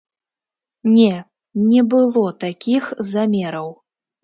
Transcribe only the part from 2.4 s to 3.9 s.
такіх замераў!